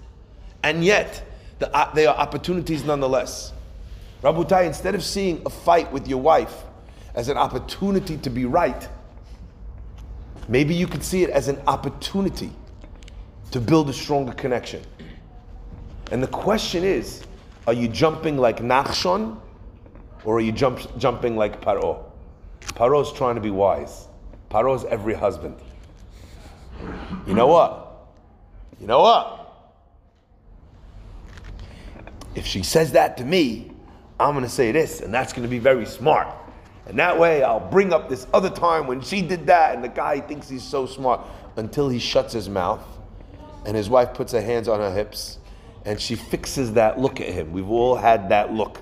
and 0.63 0.83
yet 0.83 1.23
the, 1.59 1.73
uh, 1.75 1.93
they 1.93 2.05
are 2.05 2.15
opportunities 2.15 2.83
nonetheless. 2.83 3.53
Rabutai, 4.21 4.65
instead 4.65 4.95
of 4.95 5.03
seeing 5.03 5.41
a 5.45 5.49
fight 5.49 5.91
with 5.91 6.07
your 6.07 6.21
wife 6.21 6.63
as 7.13 7.29
an 7.29 7.37
opportunity 7.37 8.17
to 8.17 8.29
be 8.29 8.45
right, 8.45 8.87
maybe 10.47 10.73
you 10.73 10.87
could 10.87 11.03
see 11.03 11.23
it 11.23 11.29
as 11.29 11.47
an 11.47 11.61
opportunity 11.67 12.51
to 13.51 13.61
build 13.61 13.89
a 13.89 13.93
stronger 13.93 14.33
connection. 14.33 14.81
And 16.11 16.21
the 16.21 16.27
question 16.27 16.83
is, 16.83 17.23
are 17.67 17.73
you 17.73 17.87
jumping 17.87 18.37
like 18.37 18.57
Nachshon 18.57 19.39
or 20.23 20.37
are 20.37 20.41
you 20.41 20.51
jump, 20.51 20.97
jumping 20.97 21.35
like 21.37 21.61
Paro? 21.61 22.03
Paro 22.61 23.01
is 23.01 23.11
trying 23.11 23.35
to 23.35 23.41
be 23.41 23.49
wise. 23.49 24.07
Paro 24.55 24.73
is 24.73 24.85
every 24.85 25.13
husband. 25.13 25.57
You 27.27 27.33
know 27.33 27.47
what? 27.47 28.07
You 28.79 28.87
know 28.87 29.01
what? 29.01 29.41
If 32.35 32.45
she 32.45 32.63
says 32.63 32.93
that 32.93 33.17
to 33.17 33.25
me, 33.25 33.73
I'm 34.17 34.31
going 34.31 34.45
to 34.45 34.49
say 34.49 34.71
this, 34.71 35.01
and 35.01 35.13
that's 35.13 35.33
going 35.33 35.43
to 35.43 35.49
be 35.49 35.59
very 35.59 35.85
smart. 35.85 36.29
And 36.85 36.97
that 36.99 37.19
way 37.19 37.43
I'll 37.43 37.69
bring 37.69 37.91
up 37.91 38.07
this 38.07 38.27
other 38.33 38.49
time 38.49 38.87
when 38.87 39.01
she 39.01 39.21
did 39.21 39.45
that, 39.47 39.75
and 39.75 39.83
the 39.83 39.89
guy 39.89 40.21
thinks 40.21 40.47
he's 40.47 40.63
so 40.63 40.85
smart 40.85 41.19
until 41.57 41.89
he 41.89 41.99
shuts 41.99 42.31
his 42.31 42.47
mouth 42.47 42.85
and 43.65 43.75
his 43.75 43.89
wife 43.89 44.13
puts 44.13 44.31
her 44.31 44.41
hands 44.41 44.69
on 44.69 44.79
her 44.79 44.93
hips 44.93 45.39
and 45.83 45.99
she 45.99 46.15
fixes 46.15 46.71
that 46.73 46.97
look 46.97 47.19
at 47.19 47.27
him. 47.27 47.51
We've 47.51 47.69
all 47.69 47.97
had 47.97 48.29
that 48.29 48.53
look 48.53 48.79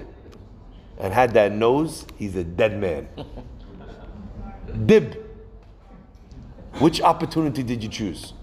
and 1.00 1.12
had 1.12 1.34
that 1.34 1.52
nose. 1.52 2.06
He's 2.16 2.36
a 2.36 2.44
dead 2.44 2.80
man. 2.80 3.08
Dib. 4.86 5.23
Which 6.84 7.00
opportunity 7.00 7.64
did 7.64 7.82
you 7.82 7.88
choose? 7.88 8.34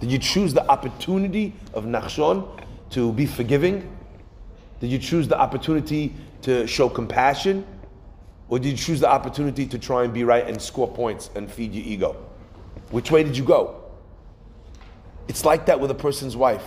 Did 0.00 0.10
you 0.10 0.18
choose 0.18 0.54
the 0.54 0.66
opportunity 0.70 1.52
of 1.74 1.84
Nachshon 1.84 2.48
to 2.88 3.12
be 3.12 3.26
forgiving? 3.26 3.94
Did 4.80 4.86
you 4.86 4.98
choose 4.98 5.28
the 5.28 5.38
opportunity 5.38 6.14
to 6.40 6.66
show 6.66 6.88
compassion? 6.88 7.66
Or 8.48 8.58
did 8.58 8.70
you 8.70 8.76
choose 8.78 9.00
the 9.00 9.10
opportunity 9.10 9.66
to 9.66 9.78
try 9.78 10.04
and 10.04 10.14
be 10.14 10.24
right 10.24 10.48
and 10.48 10.62
score 10.62 10.88
points 10.88 11.28
and 11.34 11.52
feed 11.52 11.74
your 11.74 11.84
ego? 11.84 12.16
Which 12.90 13.10
way 13.10 13.22
did 13.22 13.36
you 13.36 13.44
go? 13.44 13.84
It's 15.28 15.44
like 15.44 15.66
that 15.66 15.78
with 15.78 15.90
a 15.90 15.94
person's 15.94 16.38
wife. 16.38 16.64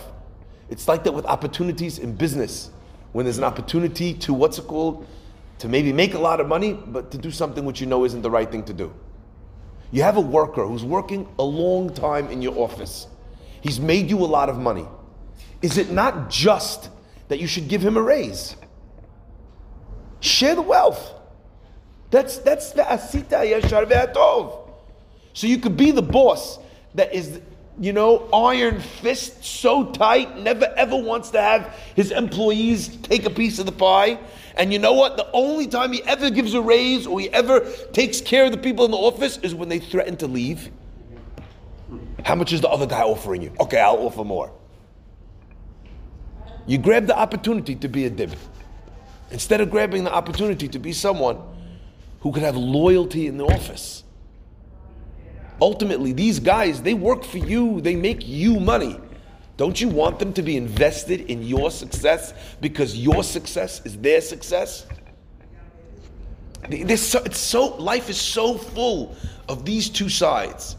It's 0.68 0.86
like 0.86 1.02
that 1.02 1.12
with 1.12 1.26
opportunities 1.26 1.98
in 1.98 2.14
business. 2.14 2.70
When 3.10 3.26
there's 3.26 3.38
an 3.38 3.44
opportunity 3.44 4.14
to, 4.14 4.32
what's 4.32 4.58
it 4.60 4.68
called? 4.68 5.04
To 5.58 5.68
maybe 5.68 5.92
make 5.92 6.14
a 6.14 6.20
lot 6.20 6.38
of 6.38 6.46
money, 6.46 6.74
but 6.74 7.10
to 7.10 7.18
do 7.18 7.32
something 7.32 7.64
which 7.64 7.80
you 7.80 7.88
know 7.88 8.04
isn't 8.04 8.22
the 8.22 8.30
right 8.30 8.48
thing 8.48 8.62
to 8.66 8.72
do. 8.72 8.94
You 9.90 10.02
have 10.02 10.16
a 10.16 10.20
worker 10.20 10.66
who's 10.66 10.84
working 10.84 11.28
a 11.38 11.42
long 11.42 11.92
time 11.92 12.28
in 12.28 12.42
your 12.42 12.56
office. 12.58 13.06
He's 13.60 13.80
made 13.80 14.08
you 14.08 14.18
a 14.18 14.26
lot 14.26 14.48
of 14.48 14.58
money. 14.58 14.86
Is 15.62 15.78
it 15.78 15.90
not 15.90 16.30
just 16.30 16.88
that 17.28 17.40
you 17.40 17.46
should 17.46 17.68
give 17.68 17.82
him 17.82 17.96
a 17.96 18.02
raise? 18.02 18.56
Share 20.20 20.54
the 20.54 20.62
wealth. 20.62 21.14
That's 22.10 22.38
that's 22.38 22.72
the 22.72 22.82
asita 22.82 23.60
yashar 23.60 23.86
ve'atov. 23.86 24.70
So 25.32 25.46
you 25.46 25.58
could 25.58 25.76
be 25.76 25.90
the 25.90 26.02
boss 26.02 26.58
that 26.94 27.14
is 27.14 27.40
you 27.80 27.94
know, 27.94 28.28
iron 28.30 28.78
fist 28.78 29.42
so 29.42 29.86
tight, 29.92 30.36
never 30.38 30.66
ever 30.76 30.96
wants 30.96 31.30
to 31.30 31.40
have 31.40 31.74
his 31.96 32.10
employees 32.10 32.94
take 32.98 33.24
a 33.24 33.30
piece 33.30 33.58
of 33.58 33.64
the 33.64 33.72
pie. 33.72 34.18
And 34.56 34.70
you 34.70 34.78
know 34.78 34.92
what? 34.92 35.16
The 35.16 35.28
only 35.32 35.66
time 35.66 35.92
he 35.92 36.02
ever 36.02 36.28
gives 36.28 36.52
a 36.52 36.60
raise 36.60 37.06
or 37.06 37.18
he 37.18 37.30
ever 37.30 37.60
takes 37.92 38.20
care 38.20 38.44
of 38.44 38.52
the 38.52 38.58
people 38.58 38.84
in 38.84 38.90
the 38.90 38.98
office 38.98 39.38
is 39.38 39.54
when 39.54 39.70
they 39.70 39.78
threaten 39.78 40.18
to 40.18 40.26
leave. 40.26 40.70
How 42.22 42.34
much 42.34 42.52
is 42.52 42.60
the 42.60 42.68
other 42.68 42.86
guy 42.86 43.00
offering 43.00 43.40
you? 43.40 43.52
Okay, 43.58 43.80
I'll 43.80 43.96
offer 43.96 44.24
more. 44.24 44.52
You 46.66 46.76
grab 46.76 47.06
the 47.06 47.18
opportunity 47.18 47.74
to 47.76 47.88
be 47.88 48.04
a 48.04 48.10
dib. 48.10 48.34
Instead 49.30 49.62
of 49.62 49.70
grabbing 49.70 50.04
the 50.04 50.12
opportunity 50.12 50.68
to 50.68 50.78
be 50.78 50.92
someone 50.92 51.38
who 52.20 52.30
could 52.30 52.42
have 52.42 52.56
loyalty 52.56 53.26
in 53.26 53.38
the 53.38 53.46
office. 53.46 54.04
Ultimately, 55.60 56.12
these 56.12 56.40
guys, 56.40 56.80
they 56.82 56.94
work 56.94 57.22
for 57.22 57.38
you, 57.38 57.80
they 57.80 57.94
make 57.94 58.26
you 58.26 58.58
money. 58.58 58.98
Don't 59.56 59.78
you 59.78 59.88
want 59.88 60.18
them 60.18 60.32
to 60.32 60.42
be 60.42 60.56
invested 60.56 61.22
in 61.30 61.42
your 61.42 61.70
success 61.70 62.32
because 62.62 62.96
your 62.96 63.22
success 63.22 63.82
is 63.84 63.98
their 63.98 64.22
success? 64.22 64.86
So, 66.96 67.22
it's 67.24 67.38
so 67.38 67.76
life 67.76 68.08
is 68.08 68.18
so 68.18 68.56
full 68.56 69.16
of 69.48 69.64
these 69.66 69.90
two 69.90 70.08
sides, 70.08 70.76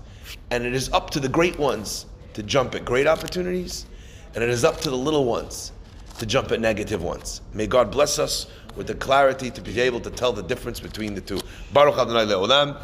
and 0.49 0.65
it 0.65 0.73
is 0.73 0.91
up 0.93 1.11
to 1.11 1.19
the 1.19 1.29
great 1.29 1.59
ones 1.59 2.07
to 2.33 2.41
jump 2.41 2.73
at 2.73 2.85
great 2.85 3.05
opportunities, 3.05 3.85
and 4.33 4.43
it 4.43 4.49
is 4.49 4.63
up 4.63 4.79
to 4.81 4.89
the 4.89 4.97
little 4.97 5.25
ones 5.25 5.73
to 6.17 6.25
jump 6.25 6.51
at 6.51 6.59
negative 6.59 7.03
ones. 7.03 7.41
May 7.53 7.67
God 7.67 7.91
bless 7.91 8.17
us 8.17 8.47
with 8.75 8.87
the 8.87 8.95
clarity 8.95 9.51
to 9.51 9.61
be 9.61 9.79
able 9.79 9.99
to 9.99 10.09
tell 10.09 10.31
the 10.33 10.43
difference 10.43 10.79
between 10.79 11.13
the 11.13 11.21
two. 11.21 11.39
Baruch 11.73 11.97
Adonai 11.97 12.25
Le'olam. 12.25 12.83